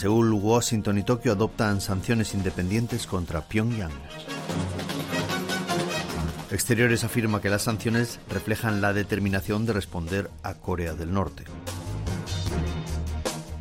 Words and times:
Seúl, 0.00 0.32
Washington 0.32 0.96
y 0.96 1.02
Tokio 1.02 1.32
adoptan 1.32 1.82
sanciones 1.82 2.32
independientes 2.32 3.06
contra 3.06 3.42
Pyongyang. 3.42 3.92
Exteriores 6.50 7.04
afirma 7.04 7.42
que 7.42 7.50
las 7.50 7.64
sanciones 7.64 8.18
reflejan 8.30 8.80
la 8.80 8.94
determinación 8.94 9.66
de 9.66 9.74
responder 9.74 10.30
a 10.42 10.54
Corea 10.54 10.94
del 10.94 11.12
Norte. 11.12 11.44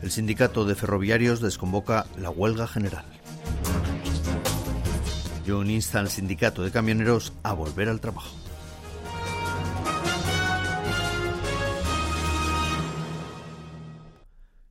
El 0.02 0.12
sindicato 0.12 0.64
de 0.64 0.76
ferroviarios 0.76 1.42
desconvoca 1.42 2.06
la 2.18 2.30
huelga 2.30 2.70
general. 2.70 3.04
Jun 5.46 5.70
insta 5.70 6.00
al 6.00 6.10
sindicato 6.10 6.64
de 6.64 6.72
camioneros 6.72 7.34
a 7.44 7.52
volver 7.52 7.90
al 7.90 8.00
trabajo. 8.00 8.34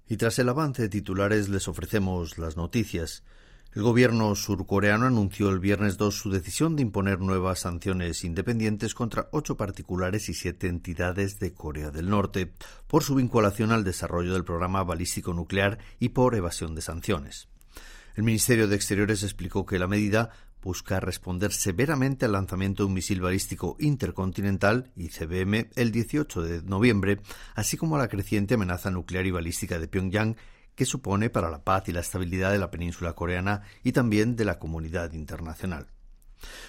Y 0.09 0.17
tras 0.17 0.39
el 0.39 0.48
avance 0.48 0.83
de 0.83 0.89
titulares 0.89 1.48
les 1.48 1.69
ofrecemos 1.69 2.39
las 2.39 2.57
noticias. 2.57 3.23
El 3.75 3.83
gobierno 3.83 4.35
surcoreano 4.35 5.07
anunció 5.07 5.51
el 5.51 5.61
viernes 5.61 5.99
2 5.99 6.15
su 6.15 6.30
decisión 6.30 6.75
de 6.75 6.83
imponer 6.83 7.21
nuevas 7.21 7.60
sanciones 7.60 8.24
independientes 8.24 8.95
contra 8.95 9.29
ocho 9.30 9.59
particulares 9.59 10.30
y 10.30 10.35
siete 10.35 10.69
entidades 10.69 11.38
de 11.38 11.52
Corea 11.52 11.91
del 11.91 12.09
Norte 12.09 12.51
por 12.87 13.02
su 13.05 13.15
vinculación 13.15 13.71
al 13.71 13.85
desarrollo 13.85 14.32
del 14.32 14.45
programa 14.45 14.82
balístico 14.82 15.35
nuclear 15.35 15.79
y 16.01 16.09
por 16.09 16.35
evasión 16.35 16.75
de 16.75 16.80
sanciones. 16.80 17.49
El 18.16 18.25
Ministerio 18.25 18.66
de 18.66 18.75
Exteriores 18.75 19.23
explicó 19.23 19.66
que 19.66 19.79
la 19.79 19.87
medida 19.87 20.30
busca 20.62 21.01
responder 21.01 21.52
severamente 21.52 22.24
al 22.24 22.32
lanzamiento 22.32 22.82
de 22.82 22.88
un 22.88 22.95
misil 22.95 23.20
balístico 23.20 23.76
intercontinental, 23.78 24.90
ICBM, 24.96 25.70
el 25.76 25.92
18 25.92 26.42
de 26.42 26.62
noviembre, 26.62 27.20
así 27.54 27.76
como 27.76 27.96
a 27.96 27.98
la 27.98 28.09
creciente 28.09 28.54
amenaza 28.54 28.90
nuclear 28.90 29.26
y 29.26 29.30
balística 29.30 29.79
de 29.79 29.88
Pyongyang 29.88 30.36
que 30.74 30.84
supone 30.84 31.29
para 31.29 31.51
la 31.51 31.64
paz 31.64 31.88
y 31.88 31.92
la 31.92 32.01
estabilidad 32.01 32.52
de 32.52 32.59
la 32.59 32.70
península 32.70 33.14
coreana 33.14 33.62
y 33.82 33.90
también 33.90 34.36
de 34.36 34.45
la 34.45 34.60
comunidad 34.60 35.12
internacional. 35.12 35.88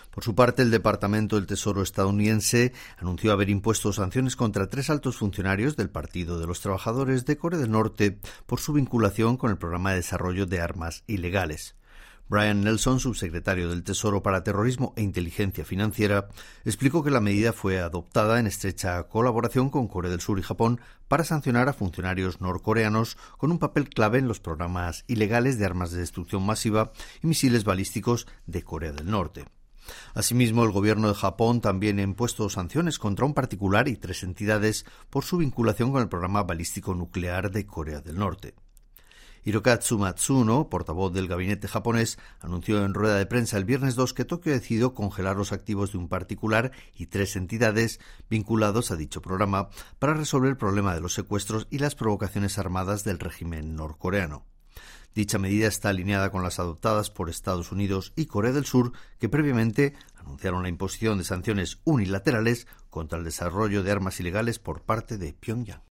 Por 0.10 0.24
su 0.24 0.34
parte, 0.34 0.64
el 0.64 0.72
Departamento 0.72 1.36
del 1.36 1.46
Tesoro 1.46 1.84
estadounidense 1.84 2.74
anunció 2.98 3.32
haber 3.32 3.50
impuesto 3.50 3.94
sanciones 3.94 4.36
contra 4.36 4.68
tres 4.68 4.90
altos 4.90 5.18
funcionarios 5.18 5.76
del 5.76 5.92
Partido 5.92 6.40
de 6.40 6.48
los 6.48 6.60
Trabajadores 6.62 7.26
de 7.26 7.38
Corea 7.38 7.60
del 7.60 7.70
Norte 7.70 8.20
por 8.48 8.60
su 8.60 8.74
vinculación 8.74 9.38
con 9.38 9.52
el 9.52 9.58
programa 9.58 9.92
de 9.92 9.98
desarrollo 9.98 10.48
de 10.48 10.60
armas 10.60 11.04
ilegales. 11.06 11.76
Brian 12.30 12.62
Nelson, 12.62 13.00
subsecretario 13.00 13.70
del 13.70 13.84
Tesoro 13.84 14.22
para 14.22 14.44
Terrorismo 14.44 14.94
e 14.96 15.02
Inteligencia 15.02 15.66
Financiera, 15.66 16.30
explicó 16.64 17.04
que 17.04 17.10
la 17.10 17.22
medida 17.22 17.54
fue 17.54 17.80
adoptada 17.80 18.40
en 18.40 18.46
estrecha 18.46 19.02
colaboración 19.08 19.72
con 19.72 19.88
Corea 19.88 20.12
del 20.12 20.22
Sur 20.22 20.38
y 20.38 20.44
Japón 20.44 20.80
para 21.08 21.24
sancionar 21.24 21.70
a 21.70 21.74
funcionarios 21.74 22.40
norcoreanos 22.40 23.18
con 23.40 23.52
un 23.52 23.58
papel 23.58 23.90
clave 23.90 24.20
en 24.20 24.28
los 24.28 24.40
programas 24.40 25.06
ilegales 25.08 25.58
de 25.58 25.66
armas 25.66 25.92
de 25.92 26.02
destrucción 26.02 26.46
masiva 26.46 26.92
y 27.24 27.28
misiles 27.28 27.64
balísticos 27.64 28.28
de 28.46 28.62
Corea 28.62 28.92
del 28.92 29.10
Norte. 29.10 29.46
Asimismo, 30.14 30.64
el 30.64 30.72
gobierno 30.72 31.08
de 31.08 31.16
Japón 31.16 31.62
también 31.62 31.98
ha 31.98 32.04
impuesto 32.04 32.48
sanciones 32.50 33.00
contra 33.00 33.26
un 33.26 33.34
particular 33.34 33.88
y 33.88 33.96
tres 33.96 34.22
entidades 34.22 34.86
por 35.10 35.24
su 35.24 35.38
vinculación 35.38 35.92
con 35.92 36.04
el 36.04 36.10
programa 36.10 36.44
balístico 36.44 36.94
nuclear 36.94 37.50
de 37.50 37.66
Corea 37.66 38.02
del 38.02 38.20
Norte. 38.20 38.54
Hirokatsu 39.44 39.98
Matsuno, 39.98 40.70
portavoz 40.70 41.14
del 41.14 41.28
gabinete 41.28 41.68
japonés, 41.68 42.20
anunció 42.40 42.84
en 42.84 42.94
rueda 42.94 43.18
de 43.18 43.26
prensa 43.26 43.58
el 43.58 43.66
viernes 43.66 43.96
2 43.96 44.14
que 44.14 44.26
Tokio 44.26 44.52
decidió 44.52 44.94
congelar 44.94 45.38
los 45.38 45.52
activos 45.52 45.92
de 45.92 45.98
un 45.98 46.10
particular 46.10 46.72
y 46.96 47.08
tres 47.08 47.36
entidades 47.36 48.00
vinculados 48.30 48.92
a 48.92 48.96
dicho 48.96 49.22
programa 49.22 49.70
para 50.00 50.14
resolver 50.14 50.50
el 50.50 50.58
problema 50.58 50.94
de 50.94 51.02
los 51.02 51.14
secuestros 51.14 51.68
y 51.70 51.80
las 51.80 51.96
provocaciones 51.96 52.58
armadas 52.58 53.04
del 53.04 53.20
régimen 53.20 53.76
norcoreano. 53.76 54.46
Dicha 55.16 55.40
medida 55.40 55.68
está 55.68 55.90
alineada 55.90 56.30
con 56.30 56.44
las 56.44 56.60
adoptadas 56.60 57.10
por 57.10 57.30
Estados 57.30 57.72
Unidos 57.72 58.14
y 58.16 58.28
Corea 58.28 58.52
del 58.52 58.66
Sur, 58.66 58.94
que 59.20 59.30
previamente 59.30 59.96
anunciaron 60.16 60.62
la 60.64 60.70
imposición 60.70 61.18
de 61.18 61.24
sanciones 61.24 61.80
unilaterales 61.84 62.68
contra 62.90 63.18
el 63.18 63.26
desarrollo 63.26 63.84
de 63.84 63.92
armas 63.92 64.20
ilegales 64.20 64.60
por 64.60 64.84
parte 64.84 65.18
de 65.18 65.34
Pyongyang. 65.34 65.89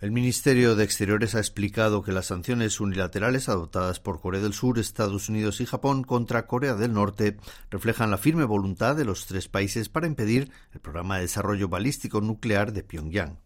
El 0.00 0.12
Ministerio 0.12 0.76
de 0.76 0.84
Exteriores 0.84 1.34
ha 1.34 1.40
explicado 1.40 2.02
que 2.02 2.12
las 2.12 2.24
sanciones 2.24 2.80
unilaterales 2.80 3.50
adoptadas 3.50 4.00
por 4.00 4.18
Corea 4.18 4.40
del 4.40 4.54
Sur, 4.54 4.78
Estados 4.78 5.28
Unidos 5.28 5.60
y 5.60 5.66
Japón 5.66 6.04
contra 6.04 6.46
Corea 6.46 6.74
del 6.74 6.94
Norte 6.94 7.36
reflejan 7.70 8.10
la 8.10 8.16
firme 8.16 8.44
voluntad 8.44 8.96
de 8.96 9.04
los 9.04 9.26
tres 9.26 9.48
países 9.48 9.90
para 9.90 10.06
impedir 10.06 10.50
el 10.72 10.80
programa 10.80 11.16
de 11.16 11.22
desarrollo 11.24 11.68
balístico 11.68 12.22
nuclear 12.22 12.72
de 12.72 12.82
Pyongyang. 12.82 13.40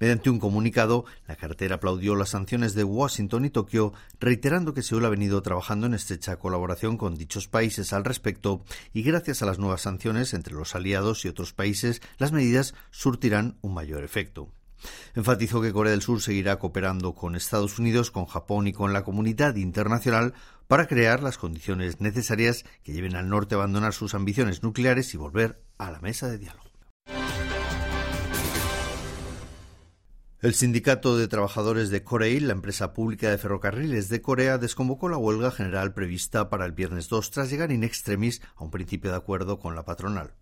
Mediante 0.00 0.30
un 0.30 0.38
comunicado, 0.38 1.04
la 1.28 1.36
cartera 1.36 1.74
aplaudió 1.74 2.14
las 2.14 2.30
sanciones 2.30 2.74
de 2.74 2.84
Washington 2.84 3.44
y 3.44 3.50
Tokio, 3.50 3.92
reiterando 4.18 4.72
que 4.72 4.82
Seúl 4.82 5.04
ha 5.04 5.10
venido 5.10 5.42
trabajando 5.42 5.86
en 5.86 5.92
estrecha 5.92 6.38
colaboración 6.38 6.96
con 6.96 7.16
dichos 7.16 7.48
países 7.48 7.92
al 7.92 8.04
respecto 8.04 8.64
y 8.94 9.02
gracias 9.02 9.42
a 9.42 9.46
las 9.46 9.58
nuevas 9.58 9.82
sanciones 9.82 10.32
entre 10.32 10.54
los 10.54 10.74
aliados 10.74 11.26
y 11.26 11.28
otros 11.28 11.52
países, 11.52 12.00
las 12.16 12.32
medidas 12.32 12.72
surtirán 12.90 13.58
un 13.60 13.74
mayor 13.74 14.04
efecto. 14.04 14.55
Enfatizó 15.14 15.60
que 15.60 15.72
Corea 15.72 15.92
del 15.92 16.02
Sur 16.02 16.20
seguirá 16.20 16.58
cooperando 16.58 17.14
con 17.14 17.36
Estados 17.36 17.78
Unidos, 17.78 18.10
con 18.10 18.26
Japón 18.26 18.66
y 18.66 18.72
con 18.72 18.92
la 18.92 19.04
comunidad 19.04 19.56
internacional 19.56 20.34
para 20.68 20.86
crear 20.86 21.22
las 21.22 21.38
condiciones 21.38 22.00
necesarias 22.00 22.64
que 22.82 22.92
lleven 22.92 23.16
al 23.16 23.28
norte 23.28 23.54
a 23.54 23.58
abandonar 23.58 23.92
sus 23.92 24.14
ambiciones 24.14 24.62
nucleares 24.62 25.14
y 25.14 25.16
volver 25.16 25.62
a 25.78 25.90
la 25.90 26.00
mesa 26.00 26.28
de 26.28 26.38
diálogo. 26.38 26.66
El 30.42 30.54
Sindicato 30.54 31.16
de 31.16 31.28
Trabajadores 31.28 31.90
de 31.90 32.04
Koreil, 32.04 32.46
la 32.46 32.52
empresa 32.52 32.92
pública 32.92 33.30
de 33.30 33.38
ferrocarriles 33.38 34.08
de 34.10 34.20
Corea, 34.20 34.58
desconvocó 34.58 35.08
la 35.08 35.16
huelga 35.16 35.50
general 35.50 35.94
prevista 35.94 36.50
para 36.50 36.66
el 36.66 36.72
viernes 36.72 37.08
2 37.08 37.30
tras 37.30 37.50
llegar 37.50 37.72
in 37.72 37.82
extremis 37.82 38.42
a 38.54 38.62
un 38.62 38.70
principio 38.70 39.10
de 39.10 39.16
acuerdo 39.16 39.58
con 39.58 39.74
la 39.74 39.84
patronal. 39.84 40.34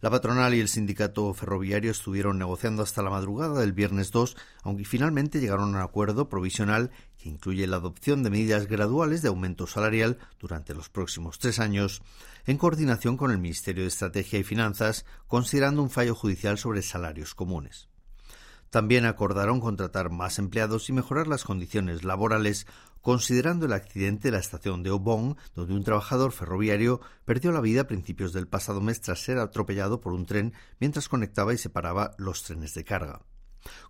La 0.00 0.10
patronal 0.10 0.54
y 0.54 0.60
el 0.60 0.68
sindicato 0.68 1.32
ferroviario 1.34 1.90
estuvieron 1.90 2.38
negociando 2.38 2.82
hasta 2.82 3.02
la 3.02 3.10
madrugada 3.10 3.60
del 3.60 3.72
viernes 3.72 4.10
2, 4.10 4.36
aunque 4.62 4.84
finalmente 4.84 5.40
llegaron 5.40 5.74
a 5.74 5.78
un 5.78 5.82
acuerdo 5.84 6.28
provisional 6.28 6.90
que 7.18 7.28
incluye 7.28 7.66
la 7.66 7.76
adopción 7.76 8.22
de 8.22 8.30
medidas 8.30 8.66
graduales 8.66 9.22
de 9.22 9.28
aumento 9.28 9.66
salarial 9.66 10.18
durante 10.40 10.74
los 10.74 10.88
próximos 10.88 11.38
tres 11.38 11.58
años, 11.60 12.02
en 12.46 12.58
coordinación 12.58 13.16
con 13.16 13.30
el 13.30 13.38
Ministerio 13.38 13.84
de 13.84 13.88
Estrategia 13.88 14.38
y 14.38 14.44
Finanzas, 14.44 15.04
considerando 15.28 15.82
un 15.82 15.90
fallo 15.90 16.14
judicial 16.14 16.58
sobre 16.58 16.82
salarios 16.82 17.34
comunes. 17.34 17.91
También 18.72 19.04
acordaron 19.04 19.60
contratar 19.60 20.08
más 20.08 20.38
empleados 20.38 20.88
y 20.88 20.94
mejorar 20.94 21.26
las 21.26 21.44
condiciones 21.44 22.04
laborales, 22.04 22.66
considerando 23.02 23.66
el 23.66 23.74
accidente 23.74 24.28
de 24.28 24.32
la 24.32 24.38
estación 24.38 24.82
de 24.82 24.90
Obon, 24.90 25.36
donde 25.54 25.74
un 25.74 25.84
trabajador 25.84 26.32
ferroviario 26.32 27.02
perdió 27.26 27.52
la 27.52 27.60
vida 27.60 27.82
a 27.82 27.86
principios 27.86 28.32
del 28.32 28.48
pasado 28.48 28.80
mes 28.80 29.02
tras 29.02 29.22
ser 29.22 29.36
atropellado 29.36 30.00
por 30.00 30.14
un 30.14 30.24
tren 30.24 30.54
mientras 30.80 31.10
conectaba 31.10 31.52
y 31.52 31.58
separaba 31.58 32.14
los 32.16 32.44
trenes 32.44 32.72
de 32.72 32.82
carga. 32.82 33.20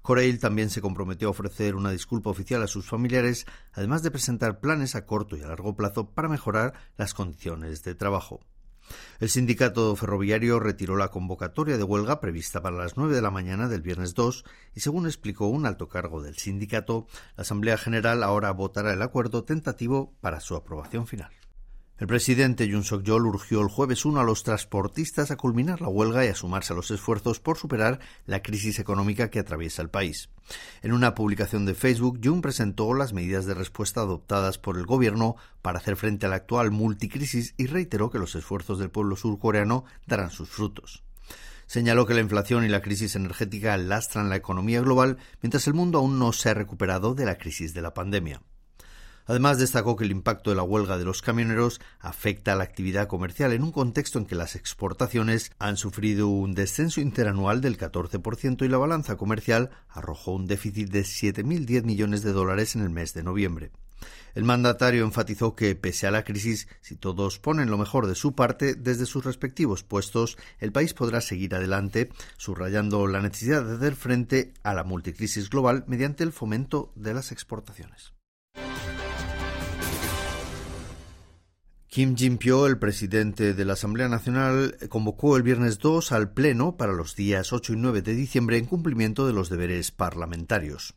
Corail 0.02 0.40
también 0.40 0.68
se 0.68 0.82
comprometió 0.82 1.28
a 1.28 1.30
ofrecer 1.30 1.76
una 1.76 1.92
disculpa 1.92 2.30
oficial 2.30 2.60
a 2.64 2.66
sus 2.66 2.84
familiares, 2.84 3.46
además 3.72 4.02
de 4.02 4.10
presentar 4.10 4.58
planes 4.58 4.96
a 4.96 5.06
corto 5.06 5.36
y 5.36 5.42
a 5.42 5.46
largo 5.46 5.76
plazo 5.76 6.10
para 6.10 6.28
mejorar 6.28 6.74
las 6.96 7.14
condiciones 7.14 7.84
de 7.84 7.94
trabajo. 7.94 8.40
El 9.20 9.28
sindicato 9.28 9.94
ferroviario 9.96 10.60
retiró 10.60 10.96
la 10.96 11.08
convocatoria 11.08 11.76
de 11.76 11.84
huelga 11.84 12.20
prevista 12.20 12.62
para 12.62 12.76
las 12.76 12.96
nueve 12.96 13.14
de 13.14 13.22
la 13.22 13.30
mañana 13.30 13.68
del 13.68 13.82
viernes 13.82 14.14
2 14.14 14.44
y, 14.74 14.80
según 14.80 15.06
explicó 15.06 15.46
un 15.46 15.66
alto 15.66 15.88
cargo 15.88 16.22
del 16.22 16.36
sindicato, 16.36 17.06
la 17.36 17.42
Asamblea 17.42 17.78
General 17.78 18.22
ahora 18.22 18.50
votará 18.52 18.92
el 18.92 19.02
acuerdo 19.02 19.44
tentativo 19.44 20.14
para 20.20 20.40
su 20.40 20.56
aprobación 20.56 21.06
final. 21.06 21.30
El 22.02 22.08
presidente 22.08 22.66
Yoon 22.66 22.82
Suk-yeol 22.82 23.26
urgió 23.26 23.60
el 23.60 23.68
jueves 23.68 24.04
1 24.04 24.18
a 24.18 24.24
los 24.24 24.42
transportistas 24.42 25.30
a 25.30 25.36
culminar 25.36 25.80
la 25.80 25.86
huelga 25.86 26.24
y 26.24 26.28
a 26.30 26.34
sumarse 26.34 26.72
a 26.72 26.76
los 26.76 26.90
esfuerzos 26.90 27.38
por 27.38 27.58
superar 27.58 28.00
la 28.26 28.42
crisis 28.42 28.80
económica 28.80 29.30
que 29.30 29.38
atraviesa 29.38 29.82
el 29.82 29.88
país. 29.88 30.28
En 30.82 30.94
una 30.94 31.14
publicación 31.14 31.64
de 31.64 31.76
Facebook, 31.76 32.18
Yoon 32.20 32.42
presentó 32.42 32.92
las 32.92 33.12
medidas 33.12 33.46
de 33.46 33.54
respuesta 33.54 34.00
adoptadas 34.00 34.58
por 34.58 34.78
el 34.78 34.84
gobierno 34.84 35.36
para 35.62 35.78
hacer 35.78 35.94
frente 35.94 36.26
a 36.26 36.28
la 36.28 36.34
actual 36.34 36.72
multicrisis 36.72 37.54
y 37.56 37.66
reiteró 37.66 38.10
que 38.10 38.18
los 38.18 38.34
esfuerzos 38.34 38.80
del 38.80 38.90
pueblo 38.90 39.14
surcoreano 39.14 39.84
darán 40.04 40.32
sus 40.32 40.48
frutos. 40.48 41.04
Señaló 41.68 42.04
que 42.04 42.14
la 42.14 42.20
inflación 42.20 42.64
y 42.64 42.68
la 42.68 42.82
crisis 42.82 43.14
energética 43.14 43.76
lastran 43.76 44.28
la 44.28 44.34
economía 44.34 44.80
global 44.80 45.18
mientras 45.40 45.68
el 45.68 45.74
mundo 45.74 45.98
aún 45.98 46.18
no 46.18 46.32
se 46.32 46.50
ha 46.50 46.54
recuperado 46.54 47.14
de 47.14 47.26
la 47.26 47.38
crisis 47.38 47.74
de 47.74 47.82
la 47.82 47.94
pandemia. 47.94 48.42
Además, 49.32 49.56
destacó 49.56 49.96
que 49.96 50.04
el 50.04 50.10
impacto 50.10 50.50
de 50.50 50.56
la 50.56 50.62
huelga 50.62 50.98
de 50.98 51.06
los 51.06 51.22
camioneros 51.22 51.80
afecta 52.00 52.52
a 52.52 52.54
la 52.54 52.64
actividad 52.64 53.08
comercial 53.08 53.54
en 53.54 53.62
un 53.62 53.72
contexto 53.72 54.18
en 54.18 54.26
que 54.26 54.34
las 54.34 54.56
exportaciones 54.56 55.52
han 55.58 55.78
sufrido 55.78 56.28
un 56.28 56.52
descenso 56.52 57.00
interanual 57.00 57.62
del 57.62 57.78
14% 57.78 58.62
y 58.62 58.68
la 58.68 58.76
balanza 58.76 59.16
comercial 59.16 59.70
arrojó 59.88 60.32
un 60.32 60.46
déficit 60.46 60.90
de 60.90 61.00
7.010 61.00 61.84
millones 61.84 62.22
de 62.22 62.32
dólares 62.32 62.76
en 62.76 62.82
el 62.82 62.90
mes 62.90 63.14
de 63.14 63.22
noviembre. 63.22 63.70
El 64.34 64.44
mandatario 64.44 65.02
enfatizó 65.02 65.56
que, 65.56 65.74
pese 65.76 66.06
a 66.06 66.10
la 66.10 66.24
crisis, 66.24 66.68
si 66.82 66.96
todos 66.96 67.38
ponen 67.38 67.70
lo 67.70 67.78
mejor 67.78 68.08
de 68.08 68.14
su 68.14 68.34
parte 68.34 68.74
desde 68.74 69.06
sus 69.06 69.24
respectivos 69.24 69.82
puestos, 69.82 70.36
el 70.58 70.72
país 70.72 70.92
podrá 70.92 71.22
seguir 71.22 71.54
adelante, 71.54 72.10
subrayando 72.36 73.06
la 73.06 73.22
necesidad 73.22 73.64
de 73.64 73.76
hacer 73.76 73.96
frente 73.96 74.52
a 74.62 74.74
la 74.74 74.84
multicrisis 74.84 75.48
global 75.48 75.84
mediante 75.86 76.22
el 76.22 76.32
fomento 76.32 76.92
de 76.96 77.14
las 77.14 77.32
exportaciones. 77.32 78.12
Kim 81.92 82.16
Jin-pyo, 82.16 82.66
el 82.66 82.78
presidente 82.78 83.52
de 83.52 83.64
la 83.66 83.74
Asamblea 83.74 84.08
Nacional, 84.08 84.78
convocó 84.88 85.36
el 85.36 85.42
viernes 85.42 85.78
2 85.78 86.12
al 86.12 86.32
Pleno 86.32 86.78
para 86.78 86.94
los 86.94 87.16
días 87.16 87.52
8 87.52 87.74
y 87.74 87.76
9 87.76 88.00
de 88.00 88.14
diciembre 88.14 88.56
en 88.56 88.64
cumplimiento 88.64 89.26
de 89.26 89.34
los 89.34 89.50
deberes 89.50 89.90
parlamentarios. 89.90 90.94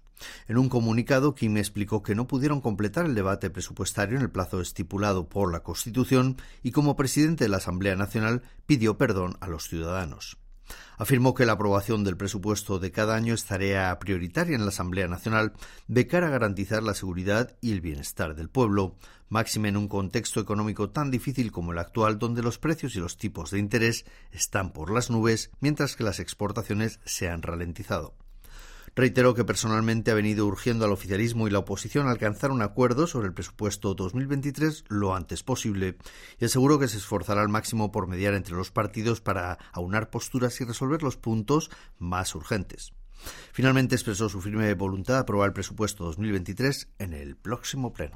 En 0.47 0.57
un 0.57 0.69
comunicado, 0.69 1.35
Kim 1.35 1.57
explicó 1.57 2.01
que 2.01 2.15
no 2.15 2.27
pudieron 2.27 2.61
completar 2.61 3.07
el 3.07 3.13
debate 3.13 3.49
presupuestario 3.49 4.15
en 4.15 4.21
el 4.21 4.31
plazo 4.31 4.61
estipulado 4.61 5.27
por 5.27 5.51
la 5.51 5.63
Constitución 5.63 6.37
y 6.63 6.71
como 6.71 6.95
presidente 6.95 7.43
de 7.43 7.49
la 7.49 7.57
Asamblea 7.57 7.97
Nacional 7.97 8.43
pidió 8.65 8.97
perdón 8.97 9.35
a 9.41 9.47
los 9.49 9.67
ciudadanos. 9.67 10.37
Afirmó 10.97 11.33
que 11.33 11.45
la 11.45 11.53
aprobación 11.53 12.05
del 12.05 12.15
presupuesto 12.15 12.79
de 12.79 12.91
cada 12.91 13.15
año 13.15 13.33
es 13.33 13.43
tarea 13.43 13.99
prioritaria 13.99 14.55
en 14.55 14.61
la 14.61 14.69
Asamblea 14.69 15.09
Nacional 15.09 15.51
de 15.87 16.07
cara 16.07 16.27
a 16.27 16.31
garantizar 16.31 16.83
la 16.83 16.93
seguridad 16.93 17.57
y 17.59 17.73
el 17.73 17.81
bienestar 17.81 18.33
del 18.33 18.49
pueblo, 18.49 18.95
máxime 19.29 19.69
en 19.69 19.77
un 19.77 19.87
contexto 19.87 20.39
económico 20.39 20.89
tan 20.89 21.11
difícil 21.11 21.51
como 21.51 21.71
el 21.71 21.79
actual, 21.79 22.19
donde 22.19 22.43
los 22.43 22.59
precios 22.59 22.95
y 22.95 22.99
los 22.99 23.17
tipos 23.17 23.51
de 23.51 23.59
interés 23.59 24.05
están 24.31 24.71
por 24.71 24.91
las 24.91 25.09
nubes, 25.09 25.51
mientras 25.59 25.95
que 25.95 26.03
las 26.03 26.19
exportaciones 26.19 26.99
se 27.05 27.29
han 27.29 27.41
ralentizado. 27.41 28.15
Reiteró 28.95 29.33
que 29.33 29.43
personalmente 29.43 30.11
ha 30.11 30.13
venido 30.13 30.45
urgiendo 30.45 30.85
al 30.85 30.93
oficialismo 30.93 31.47
y 31.47 31.51
la 31.51 31.59
oposición 31.59 32.07
a 32.07 32.11
alcanzar 32.11 32.51
un 32.51 32.61
acuerdo 32.61 33.07
sobre 33.07 33.27
el 33.27 33.33
presupuesto 33.33 33.93
2023 33.93 34.85
lo 34.87 35.13
antes 35.13 35.43
posible 35.43 35.97
y 36.39 36.45
aseguró 36.45 36.79
que 36.79 36.87
se 36.87 36.97
esforzará 36.97 37.41
al 37.41 37.49
máximo 37.49 37.91
por 37.91 38.07
mediar 38.07 38.33
entre 38.35 38.55
los 38.55 38.71
partidos 38.71 39.19
para 39.19 39.57
aunar 39.73 40.09
posturas 40.09 40.61
y 40.61 40.63
resolver 40.63 41.03
los 41.03 41.17
puntos 41.17 41.71
más 41.99 42.33
urgentes. 42.35 42.93
Finalmente 43.51 43.95
expresó 43.95 44.29
su 44.29 44.39
firme 44.39 44.73
voluntad 44.75 45.15
de 45.15 45.19
aprobar 45.21 45.47
el 45.47 45.53
presupuesto 45.53 46.05
2023 46.05 46.87
en 46.99 47.13
el 47.13 47.35
próximo 47.35 47.91
pleno. 47.91 48.15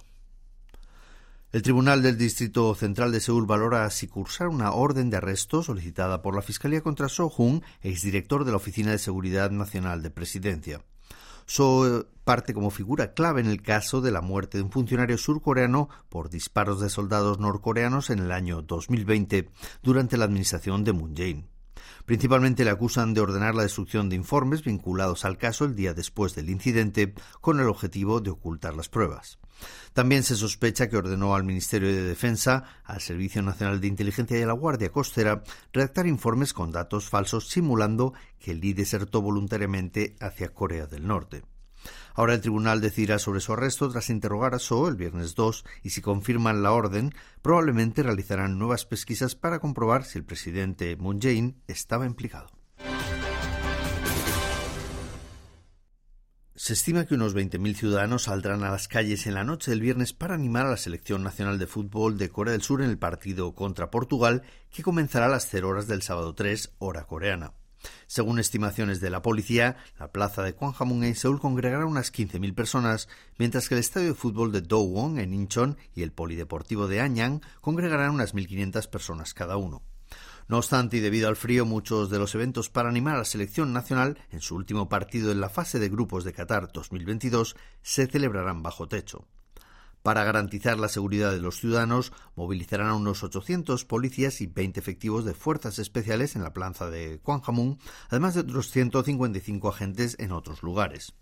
El 1.51 1.63
Tribunal 1.63 2.03
del 2.03 2.15
Distrito 2.15 2.75
Central 2.75 3.11
de 3.11 3.19
Seúl 3.19 3.47
valora 3.47 3.89
si 3.89 4.07
cursar 4.07 4.49
una 4.49 4.71
orden 4.71 5.09
de 5.09 5.17
arresto 5.17 5.63
solicitada 5.63 6.21
por 6.21 6.35
la 6.35 6.43
Fiscalía 6.43 6.81
contra 6.81 7.09
So 7.09 7.27
Jung, 7.27 7.63
exdirector 7.81 8.45
de 8.45 8.51
la 8.51 8.57
Oficina 8.57 8.91
de 8.91 8.99
Seguridad 8.99 9.49
Nacional 9.49 10.03
de 10.03 10.11
Presidencia. 10.11 10.83
So 11.47 12.05
parte 12.23 12.53
como 12.53 12.69
figura 12.69 13.15
clave 13.15 13.41
en 13.41 13.47
el 13.47 13.63
caso 13.63 13.99
de 13.99 14.11
la 14.11 14.21
muerte 14.21 14.59
de 14.59 14.63
un 14.63 14.71
funcionario 14.71 15.17
surcoreano 15.17 15.89
por 16.09 16.29
disparos 16.29 16.81
de 16.81 16.91
soldados 16.91 17.39
norcoreanos 17.39 18.11
en 18.11 18.19
el 18.19 18.31
año 18.31 18.61
2020 18.61 19.49
durante 19.81 20.17
la 20.17 20.25
administración 20.25 20.83
de 20.83 20.93
Moon 20.93 21.15
Jae-in. 21.15 21.47
Principalmente 22.06 22.63
le 22.63 22.71
acusan 22.71 23.13
de 23.13 23.21
ordenar 23.21 23.56
la 23.56 23.63
destrucción 23.63 24.09
de 24.09 24.15
informes 24.15 24.63
vinculados 24.63 25.25
al 25.25 25.38
caso 25.38 25.65
el 25.65 25.75
día 25.75 25.94
después 25.94 26.36
del 26.36 26.50
incidente 26.50 27.13
con 27.41 27.59
el 27.59 27.68
objetivo 27.68 28.21
de 28.21 28.31
ocultar 28.31 28.75
las 28.75 28.89
pruebas. 28.89 29.39
También 29.94 30.24
se 30.24 30.36
sospecha 30.36 30.89
que 30.89 30.97
ordenó 30.97 31.36
al 31.36 31.44
Ministerio 31.44 31.89
de 31.89 32.03
Defensa, 32.03 32.63
al 32.83 33.01
Servicio 33.01 33.41
Nacional 33.41 33.81
de 33.81 33.88
Inteligencia 33.88 34.39
y 34.39 34.44
a 34.44 34.47
la 34.47 34.53
Guardia 34.53 34.91
Costera 34.91 35.44
redactar 35.74 36.07
informes 36.07 36.53
con 36.53 36.71
datos 36.71 37.09
falsos 37.09 37.50
simulando 37.50 38.13
que 38.39 38.53
Lee 38.53 38.74
desertó 38.74 39.21
voluntariamente 39.21 40.15
hacia 40.19 40.53
Corea 40.53 40.85
del 40.85 41.06
Norte. 41.06 41.44
Ahora 42.13 42.33
el 42.33 42.41
tribunal 42.41 42.81
decidirá 42.81 43.19
sobre 43.19 43.39
su 43.39 43.53
arresto 43.53 43.89
tras 43.89 44.09
interrogar 44.09 44.53
a 44.53 44.59
So 44.59 44.87
el 44.87 44.95
viernes 44.95 45.35
2 45.35 45.65
y 45.83 45.91
si 45.91 46.01
confirman 46.01 46.63
la 46.63 46.71
orden, 46.71 47.13
probablemente 47.41 48.03
realizarán 48.03 48.59
nuevas 48.59 48.85
pesquisas 48.85 49.35
para 49.35 49.59
comprobar 49.59 50.03
si 50.03 50.17
el 50.17 50.25
presidente 50.25 50.95
Moon 50.97 51.19
Jae-in 51.21 51.61
estaba 51.67 52.05
implicado. 52.05 52.49
Se 56.59 56.73
estima 56.73 57.05
que 57.05 57.15
unos 57.15 57.37
20.000 57.37 57.73
ciudadanos 57.73 58.23
saldrán 58.23 58.65
a 58.65 58.69
las 58.69 58.89
calles 58.89 59.25
en 59.27 59.35
la 59.35 59.45
noche 59.45 59.71
del 59.71 59.79
viernes 59.79 60.11
para 60.11 60.33
animar 60.33 60.65
a 60.65 60.71
la 60.71 60.75
selección 60.75 61.23
nacional 61.23 61.57
de 61.57 61.67
fútbol 61.67 62.17
de 62.17 62.27
Corea 62.29 62.51
del 62.51 62.61
Sur 62.61 62.81
en 62.81 62.89
el 62.89 62.97
partido 62.97 63.55
contra 63.55 63.89
Portugal, 63.89 64.43
que 64.69 64.83
comenzará 64.83 65.27
a 65.27 65.29
las 65.29 65.47
0 65.49 65.69
horas 65.69 65.87
del 65.87 66.01
sábado 66.01 66.35
3, 66.35 66.75
hora 66.79 67.05
coreana. 67.05 67.53
Según 68.07 68.39
estimaciones 68.39 69.01
de 69.01 69.09
la 69.09 69.21
policía, 69.21 69.77
la 69.99 70.11
plaza 70.11 70.43
de 70.43 70.51
Gwanghwamun 70.51 71.03
en 71.03 71.15
Seúl 71.15 71.39
congregará 71.39 71.85
unas 71.85 72.11
15.000 72.11 72.53
personas, 72.53 73.07
mientras 73.37 73.69
que 73.69 73.75
el 73.75 73.79
estadio 73.79 74.09
de 74.09 74.13
fútbol 74.15 74.51
de 74.51 74.61
Dowon 74.61 75.19
en 75.19 75.33
Incheon 75.33 75.77
y 75.95 76.03
el 76.03 76.11
polideportivo 76.11 76.87
de 76.87 77.01
Anyang 77.01 77.41
congregarán 77.61 78.11
unas 78.11 78.35
1.500 78.35 78.89
personas 78.89 79.33
cada 79.33 79.57
uno. 79.57 79.81
No 80.47 80.57
obstante, 80.57 80.97
y 80.97 80.99
debido 80.99 81.29
al 81.29 81.35
frío, 81.35 81.63
muchos 81.63 82.09
de 82.09 82.17
los 82.17 82.33
eventos 82.33 82.69
para 82.69 82.89
animar 82.89 83.15
a 83.15 83.19
la 83.19 83.25
selección 83.25 83.71
nacional 83.71 84.17
en 84.31 84.41
su 84.41 84.55
último 84.55 84.89
partido 84.89 85.31
en 85.31 85.41
la 85.41 85.49
fase 85.49 85.77
de 85.77 85.89
grupos 85.89 86.23
de 86.23 86.33
Qatar 86.33 86.71
2022 86.71 87.55
se 87.83 88.07
celebrarán 88.07 88.63
bajo 88.63 88.87
techo. 88.87 89.27
Para 90.03 90.23
garantizar 90.23 90.79
la 90.79 90.87
seguridad 90.87 91.31
de 91.31 91.41
los 91.41 91.59
ciudadanos, 91.59 92.13
movilizarán 92.35 92.87
a 92.87 92.95
unos 92.95 93.23
800 93.23 93.83
policías 93.85 94.39
y 94.39 94.47
20 94.47 94.79
efectivos 94.79 95.25
de 95.25 95.33
fuerzas 95.33 95.77
especiales 95.77 96.35
en 96.35 96.43
la 96.43 96.53
plaza 96.53 96.89
de 96.89 97.17
Gwanghwamun, 97.17 97.79
además 98.09 98.33
de 98.33 98.41
otros 98.41 98.71
155 98.71 99.67
agentes 99.67 100.15
en 100.19 100.31
otros 100.31 100.63
lugares. 100.63 101.13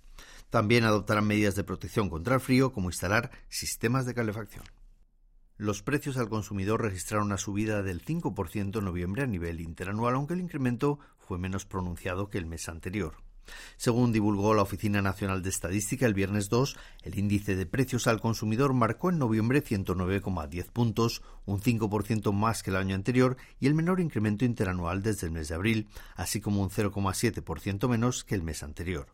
También 0.50 0.84
adoptarán 0.84 1.26
medidas 1.26 1.56
de 1.56 1.64
protección 1.64 2.10
contra 2.10 2.36
el 2.36 2.42
frío, 2.42 2.72
como 2.72 2.90
instalar 2.90 3.32
sistemas 3.50 4.06
de 4.06 4.14
calefacción. 4.14 4.64
Los 5.58 5.82
precios 5.82 6.18
al 6.18 6.30
consumidor 6.30 6.84
registraron 6.84 7.26
una 7.26 7.38
subida 7.38 7.82
del 7.82 8.06
5% 8.06 8.78
en 8.78 8.86
noviembre 8.86 9.24
a 9.24 9.28
nivel 9.28 9.60
interanual, 9.60 10.14
aunque 10.14 10.36
el 10.36 10.40
incremento 10.40 11.00
fue 11.18 11.40
menos 11.40 11.66
pronunciado 11.66 12.30
que 12.30 12.38
el 12.38 12.46
mes 12.46 12.70
anterior. 12.70 13.16
Según 13.78 14.12
divulgó 14.12 14.54
la 14.54 14.62
Oficina 14.62 15.02
Nacional 15.02 15.44
de 15.44 15.50
Estadística 15.50 16.06
el 16.06 16.14
viernes 16.14 16.50
2, 16.50 16.78
el 17.04 17.18
índice 17.18 17.56
de 17.56 17.66
precios 17.66 18.08
al 18.08 18.22
consumidor 18.22 18.74
marcó 18.74 19.10
en 19.10 19.20
noviembre 19.20 19.64
109,10 19.64 20.72
puntos, 20.72 21.22
un 21.46 21.62
5% 21.62 22.32
más 22.34 22.64
que 22.64 22.70
el 22.70 22.78
año 22.78 22.96
anterior 22.96 23.38
y 23.60 23.68
el 23.68 23.76
menor 23.76 24.00
incremento 24.00 24.46
interanual 24.46 25.02
desde 25.02 25.28
el 25.28 25.34
mes 25.34 25.48
de 25.50 25.56
abril, 25.56 25.90
así 26.16 26.42
como 26.42 26.62
un 26.62 26.70
0,7% 26.70 27.88
menos 27.88 28.24
que 28.24 28.36
el 28.36 28.44
mes 28.44 28.64
anterior. 28.64 29.08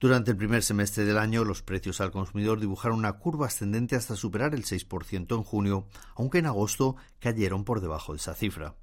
Durante 0.00 0.32
el 0.32 0.36
primer 0.36 0.62
semestre 0.62 1.04
del 1.04 1.18
año, 1.18 1.44
los 1.44 1.62
precios 1.62 2.00
al 2.00 2.10
consumidor 2.10 2.60
dibujaron 2.60 2.98
una 2.98 3.14
curva 3.14 3.46
ascendente 3.46 3.96
hasta 3.96 4.16
superar 4.16 4.54
el 4.54 4.64
6% 4.64 5.34
en 5.34 5.42
junio, 5.42 5.86
aunque 6.16 6.38
en 6.38 6.46
agosto 6.46 6.96
cayeron 7.20 7.64
por 7.64 7.80
debajo 7.80 8.12
de 8.12 8.18
esa 8.18 8.34
cifra. 8.34 8.74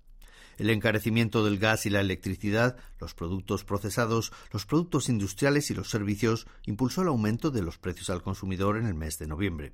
El 0.61 0.69
encarecimiento 0.69 1.43
del 1.43 1.57
gas 1.57 1.87
y 1.87 1.89
la 1.89 2.01
electricidad, 2.01 2.77
los 2.99 3.15
productos 3.15 3.63
procesados, 3.63 4.31
los 4.51 4.67
productos 4.67 5.09
industriales 5.09 5.71
y 5.71 5.73
los 5.73 5.89
servicios 5.89 6.45
impulsó 6.67 7.01
el 7.01 7.07
aumento 7.07 7.49
de 7.49 7.63
los 7.63 7.79
precios 7.79 8.11
al 8.11 8.21
consumidor 8.21 8.77
en 8.77 8.85
el 8.85 8.93
mes 8.93 9.17
de 9.17 9.25
noviembre. 9.25 9.73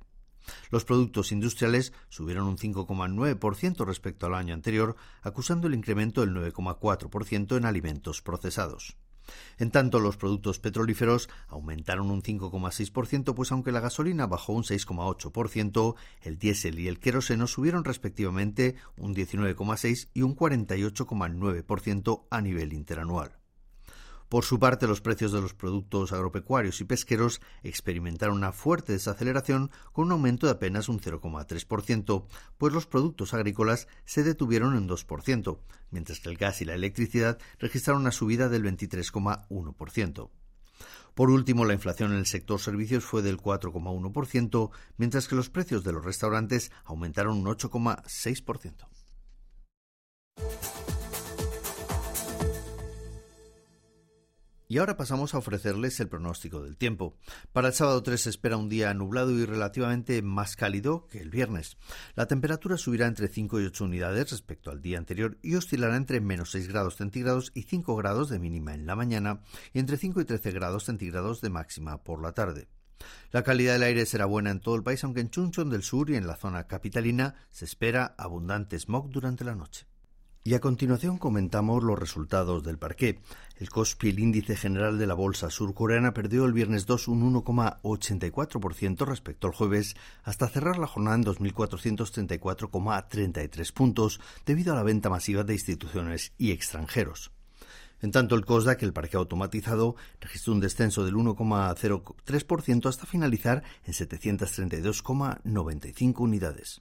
Los 0.70 0.86
productos 0.86 1.30
industriales 1.30 1.92
subieron 2.08 2.46
un 2.46 2.56
5,9% 2.56 3.84
respecto 3.84 4.24
al 4.24 4.34
año 4.34 4.54
anterior, 4.54 4.96
acusando 5.20 5.66
el 5.68 5.74
incremento 5.74 6.22
del 6.22 6.30
9,4% 6.30 7.58
en 7.58 7.66
alimentos 7.66 8.22
procesados. 8.22 8.96
En 9.58 9.70
tanto, 9.70 10.00
los 10.00 10.16
productos 10.16 10.58
petrolíferos 10.58 11.28
aumentaron 11.48 12.10
un 12.10 12.22
5,6%, 12.22 13.34
pues 13.34 13.52
aunque 13.52 13.72
la 13.72 13.80
gasolina 13.80 14.26
bajó 14.26 14.52
un 14.52 14.64
6,8%, 14.64 15.94
el 16.22 16.38
diésel 16.38 16.78
y 16.78 16.88
el 16.88 16.98
queroseno 17.00 17.46
subieron 17.46 17.84
respectivamente 17.84 18.76
un 18.96 19.14
19,6% 19.14 20.08
y 20.14 20.22
un 20.22 20.36
48,9% 20.36 22.26
a 22.30 22.40
nivel 22.40 22.72
interanual. 22.72 23.38
Por 24.28 24.44
su 24.44 24.58
parte, 24.58 24.86
los 24.86 25.00
precios 25.00 25.32
de 25.32 25.40
los 25.40 25.54
productos 25.54 26.12
agropecuarios 26.12 26.80
y 26.80 26.84
pesqueros 26.84 27.40
experimentaron 27.62 28.36
una 28.36 28.52
fuerte 28.52 28.92
desaceleración 28.92 29.70
con 29.92 30.06
un 30.06 30.12
aumento 30.12 30.46
de 30.46 30.52
apenas 30.52 30.90
un 30.90 31.00
0,3%, 31.00 32.26
pues 32.58 32.72
los 32.74 32.86
productos 32.86 33.32
agrícolas 33.32 33.88
se 34.04 34.22
detuvieron 34.22 34.76
en 34.76 34.86
2%, 34.86 35.58
mientras 35.90 36.20
que 36.20 36.28
el 36.28 36.36
gas 36.36 36.60
y 36.60 36.66
la 36.66 36.74
electricidad 36.74 37.38
registraron 37.58 38.02
una 38.02 38.12
subida 38.12 38.50
del 38.50 38.64
23,1%. 38.64 40.30
Por 41.14 41.30
último, 41.30 41.64
la 41.64 41.72
inflación 41.72 42.12
en 42.12 42.18
el 42.18 42.26
sector 42.26 42.60
servicios 42.60 43.04
fue 43.04 43.22
del 43.22 43.38
4,1%, 43.38 44.70
mientras 44.98 45.26
que 45.26 45.36
los 45.36 45.48
precios 45.48 45.82
de 45.84 45.92
los 45.92 46.04
restaurantes 46.04 46.70
aumentaron 46.84 47.38
un 47.38 47.46
8,6%. 47.46 48.86
Y 54.70 54.76
ahora 54.76 54.98
pasamos 54.98 55.34
a 55.34 55.38
ofrecerles 55.38 55.98
el 55.98 56.08
pronóstico 56.08 56.62
del 56.62 56.76
tiempo. 56.76 57.16
Para 57.52 57.68
el 57.68 57.74
sábado 57.74 58.02
3 58.02 58.20
se 58.20 58.28
espera 58.28 58.58
un 58.58 58.68
día 58.68 58.92
nublado 58.92 59.30
y 59.30 59.46
relativamente 59.46 60.20
más 60.20 60.56
cálido 60.56 61.06
que 61.06 61.20
el 61.20 61.30
viernes. 61.30 61.78
La 62.14 62.26
temperatura 62.26 62.76
subirá 62.76 63.06
entre 63.06 63.28
5 63.28 63.60
y 63.60 63.64
8 63.64 63.84
unidades 63.84 64.30
respecto 64.30 64.70
al 64.70 64.82
día 64.82 64.98
anterior 64.98 65.38
y 65.40 65.54
oscilará 65.54 65.96
entre 65.96 66.20
menos 66.20 66.50
6 66.50 66.68
grados 66.68 66.96
centígrados 66.96 67.50
y 67.54 67.62
5 67.62 67.96
grados 67.96 68.28
de 68.28 68.38
mínima 68.38 68.74
en 68.74 68.84
la 68.84 68.94
mañana 68.94 69.40
y 69.72 69.78
entre 69.78 69.96
5 69.96 70.20
y 70.20 70.24
13 70.26 70.50
grados 70.50 70.84
centígrados 70.84 71.40
de 71.40 71.48
máxima 71.48 72.04
por 72.04 72.20
la 72.20 72.32
tarde. 72.32 72.68
La 73.30 73.42
calidad 73.42 73.72
del 73.72 73.84
aire 73.84 74.04
será 74.04 74.26
buena 74.26 74.50
en 74.50 74.60
todo 74.60 74.74
el 74.74 74.82
país, 74.82 75.02
aunque 75.02 75.20
en 75.20 75.30
Chunchon 75.30 75.70
del 75.70 75.82
Sur 75.82 76.10
y 76.10 76.16
en 76.16 76.26
la 76.26 76.36
zona 76.36 76.66
capitalina 76.66 77.34
se 77.50 77.64
espera 77.64 78.14
abundante 78.18 78.78
smog 78.78 79.08
durante 79.08 79.44
la 79.44 79.54
noche. 79.54 79.86
Y 80.48 80.54
a 80.54 80.60
continuación 80.60 81.18
comentamos 81.18 81.84
los 81.84 81.98
resultados 81.98 82.62
del 82.62 82.78
parqué. 82.78 83.18
El 83.58 83.68
Kospi, 83.68 84.08
el 84.08 84.18
índice 84.18 84.56
general 84.56 84.96
de 84.96 85.06
la 85.06 85.12
bolsa 85.12 85.50
surcoreana, 85.50 86.14
perdió 86.14 86.46
el 86.46 86.54
viernes 86.54 86.86
2 86.86 87.08
un 87.08 87.34
1,84% 87.34 89.04
respecto 89.04 89.46
al 89.46 89.52
jueves, 89.52 89.94
hasta 90.22 90.48
cerrar 90.48 90.78
la 90.78 90.86
jornada 90.86 91.16
en 91.16 91.24
2.434,33 91.24 93.72
puntos, 93.74 94.22
debido 94.46 94.72
a 94.72 94.76
la 94.76 94.84
venta 94.84 95.10
masiva 95.10 95.44
de 95.44 95.52
instituciones 95.52 96.32
y 96.38 96.52
extranjeros. 96.52 97.30
En 98.00 98.10
tanto, 98.10 98.34
el 98.34 98.46
COSDAC, 98.46 98.84
el 98.84 98.94
parque 98.94 99.18
automatizado, 99.18 99.96
registró 100.18 100.54
un 100.54 100.60
descenso 100.60 101.04
del 101.04 101.16
1,03% 101.16 102.88
hasta 102.88 103.04
finalizar 103.04 103.64
en 103.84 103.92
732,95 103.92 106.20
unidades. 106.20 106.80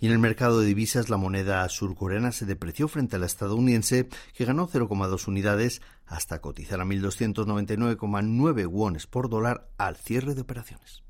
Y 0.00 0.06
en 0.06 0.12
el 0.12 0.18
mercado 0.18 0.60
de 0.60 0.66
divisas 0.66 1.10
la 1.10 1.16
moneda 1.16 1.68
surcoreana 1.68 2.32
se 2.32 2.46
depreció 2.46 2.88
frente 2.88 3.16
a 3.16 3.18
la 3.18 3.26
estadounidense, 3.26 4.08
que 4.34 4.44
ganó 4.44 4.68
0,2 4.68 5.28
unidades 5.28 5.82
hasta 6.06 6.40
cotizar 6.40 6.80
a 6.80 6.84
1.299,9 6.84 8.66
wones 8.66 9.06
por 9.06 9.28
dólar 9.28 9.68
al 9.78 9.96
cierre 9.96 10.34
de 10.34 10.40
operaciones. 10.42 11.02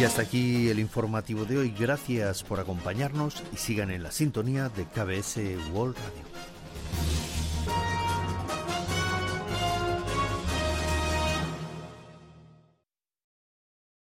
Y 0.00 0.04
hasta 0.04 0.22
aquí 0.22 0.70
el 0.70 0.78
informativo 0.78 1.44
de 1.44 1.58
hoy. 1.58 1.74
Gracias 1.78 2.42
por 2.42 2.58
acompañarnos 2.58 3.42
y 3.52 3.58
sigan 3.58 3.90
en 3.90 4.02
la 4.02 4.10
sintonía 4.10 4.70
de 4.70 4.86
KBS 4.86 5.38
World 5.74 5.94
Radio. 5.96 6.29